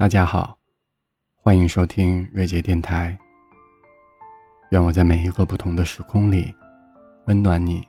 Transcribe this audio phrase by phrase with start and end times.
[0.00, 0.56] 大家好，
[1.42, 3.14] 欢迎收听瑞杰电台。
[4.70, 6.54] 愿我在每一个不同的时空里
[7.26, 7.86] 温暖你。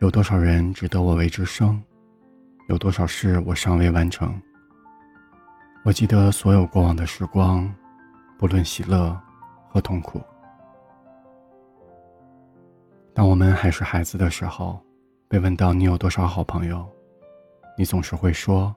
[0.00, 1.80] 有多少人值得我为之生？
[2.68, 4.34] 有多少事我尚未完成？
[5.84, 7.72] 我记得所有过往的时光，
[8.36, 9.16] 不论喜乐
[9.68, 10.20] 和痛苦。
[13.14, 14.84] 当我们还是孩子的时候，
[15.28, 16.84] 被问到你有多少好朋友，
[17.78, 18.74] 你总是会说。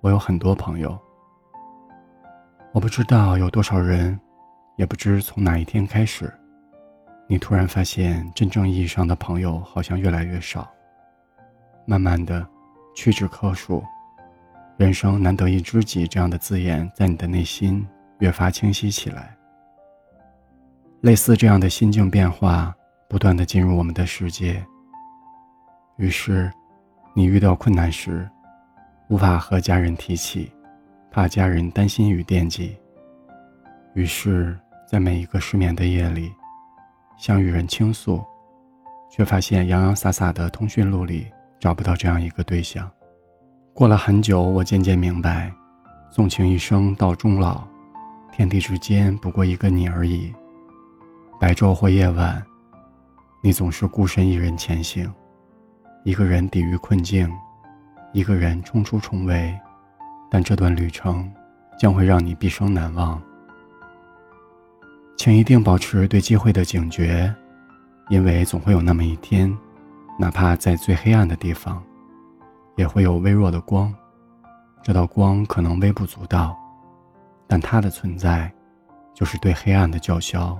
[0.00, 0.96] 我有很多朋友，
[2.72, 4.18] 我不知道有多少人，
[4.76, 6.32] 也不知从哪一天开始，
[7.28, 10.70] 你突然发现真正意义上的朋友好像越来越少。
[11.86, 12.46] 慢慢的，
[12.94, 13.82] 屈指可数，
[14.76, 17.84] 人生难得一知己这样的字眼在你的内心
[18.18, 19.36] 越发清晰起来。
[21.00, 22.74] 类似这样的心境变化
[23.08, 24.64] 不断的进入我们的世界。
[25.96, 26.52] 于是，
[27.14, 28.28] 你遇到困难时。
[29.08, 30.50] 无法和家人提起，
[31.10, 32.76] 怕家人担心与惦记。
[33.94, 36.32] 于是，在每一个失眠的夜里，
[37.16, 38.20] 想与人倾诉，
[39.08, 41.28] 却发现洋洋洒洒的通讯录里
[41.60, 42.90] 找不到这样一个对象。
[43.72, 45.52] 过了很久，我渐渐明白，
[46.10, 47.62] 纵情一生到终老，
[48.32, 50.34] 天地之间不过一个你而已。
[51.38, 52.44] 白昼或夜晚，
[53.40, 55.08] 你总是孤身一人前行，
[56.02, 57.30] 一个人抵御困境。
[58.12, 59.54] 一个人冲出重围，
[60.30, 61.30] 但这段旅程
[61.78, 63.20] 将会让你毕生难忘。
[65.16, 67.34] 请一定保持对机会的警觉，
[68.08, 69.54] 因为总会有那么一天，
[70.18, 71.82] 哪怕在最黑暗的地方，
[72.76, 73.92] 也会有微弱的光。
[74.82, 76.56] 这道光可能微不足道，
[77.46, 78.50] 但它的存在，
[79.14, 80.58] 就是对黑暗的叫嚣。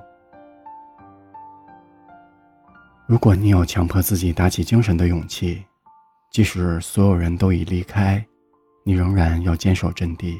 [3.07, 5.65] 如果你有强迫自己打起精神的勇气。
[6.37, 8.23] 即使所有人都已离开，
[8.85, 10.39] 你仍然要坚守阵地。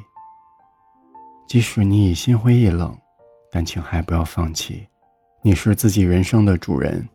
[1.49, 2.95] 即使你已心灰意冷，
[3.51, 4.87] 但请还不要放弃。
[5.41, 7.09] 你是自己人生的主人，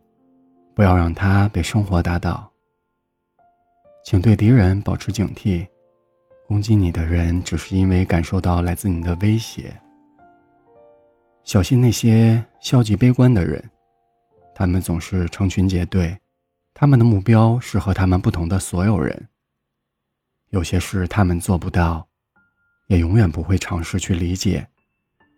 [0.73, 2.51] 不要让他被生活打倒。
[4.03, 5.63] 请对敌人保持警惕，
[6.47, 9.71] 攻击你的人只是因为感受到来自你的威胁。
[11.43, 13.63] 小心那些消极悲观的人，
[14.55, 16.17] 他们总是成群结队。
[16.81, 19.29] 他们的目标是和他们不同的所有人。
[20.49, 22.07] 有些事他们做不到，
[22.87, 24.67] 也永远不会尝试去理解，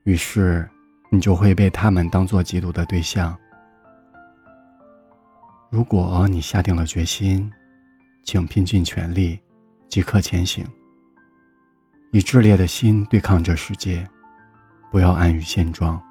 [0.05, 0.65] 于是
[1.11, 3.37] 你就会被他们当做嫉妒的对象。
[5.69, 7.51] 如果你下定了决心，
[8.23, 9.37] 请拼尽全力，
[9.89, 10.65] 即刻前行。
[12.13, 14.09] 以炽烈的心对抗这世界，
[14.89, 16.01] 不要安于现状，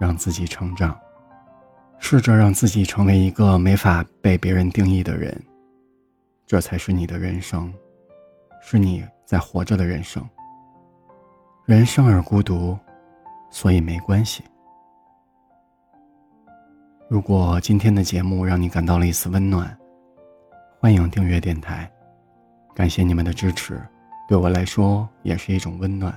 [0.00, 0.98] 让自己成长。
[2.04, 5.40] 试着让自己成为一个没法被别人定义的人，
[6.44, 7.72] 这才是你的人生，
[8.60, 10.22] 是你在活着的人生。
[11.64, 12.76] 人生而孤独，
[13.50, 14.42] 所以没关系。
[17.08, 19.74] 如果今天的节目让你感到了一丝温暖，
[20.80, 21.90] 欢迎订阅电台，
[22.74, 23.80] 感谢你们的支持，
[24.28, 26.12] 对我来说也是一种温暖。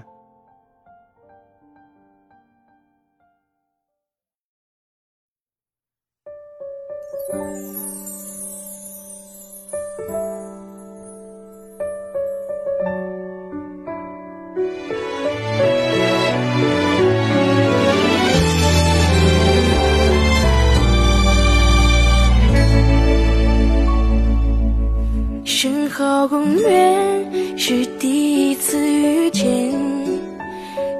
[25.97, 29.71] 好公园是第一次遇见，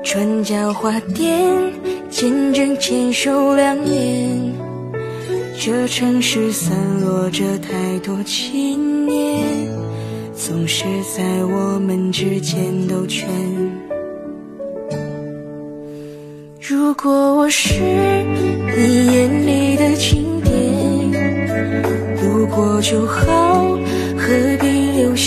[0.02, 1.38] 转角花店
[2.10, 4.54] 见证牵手两年。
[5.60, 9.44] 这城市散落着太多纪念，
[10.34, 13.28] 总是在我们之间兜圈。
[16.62, 17.74] 如果我是
[18.78, 20.56] 你眼里的经典，
[22.24, 23.75] 路过就好，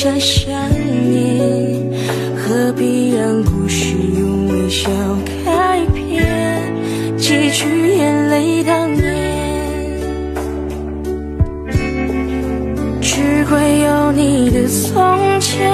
[0.01, 0.49] 下想
[1.11, 1.91] 念？
[2.37, 4.89] 何必让故事用微笑
[5.45, 6.73] 开篇？
[7.17, 9.03] 几句眼泪当年。
[13.00, 15.69] 只怪有你的从前，